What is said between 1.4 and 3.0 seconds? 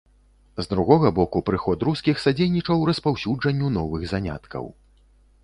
прыход рускіх садзейнічаў